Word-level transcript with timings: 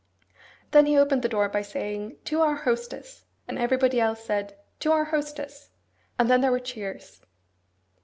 Then 0.71 0.87
he 0.87 0.97
opened 0.97 1.21
the 1.21 1.29
door 1.29 1.47
by 1.47 1.61
saying, 1.61 2.17
'To 2.25 2.41
our 2.41 2.55
hostess!' 2.55 3.27
and 3.47 3.59
everybody 3.59 3.99
else 3.99 4.23
said 4.23 4.57
'To 4.79 4.91
our 4.91 5.03
hostess!' 5.05 5.69
and 6.17 6.27
then 6.27 6.41
there 6.41 6.51
were 6.51 6.59
cheers. 6.59 7.21